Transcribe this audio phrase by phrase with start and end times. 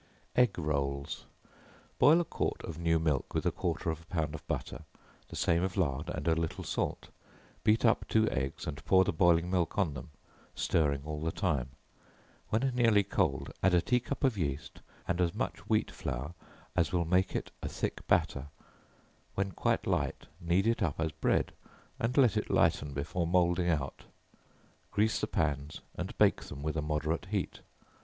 [0.35, 1.27] Egg Rolls.
[1.99, 4.83] Boil a quart of new milk with a quarter of a pound of butter,
[5.27, 7.09] the same of lard, and a little salt;
[7.63, 10.09] beat up two eggs, and pour the boiling milk on them,
[10.55, 11.69] stirring all the time;
[12.49, 16.33] when nearly cold, add a tea cup of yeast and as much wheat flour
[16.75, 18.47] as will make it a thick batter,
[19.35, 21.53] when quite light knead it up as bread,
[21.99, 24.05] and let it lighten before moulding out;
[24.89, 27.59] grease the pans, and bake them with a moderate heat.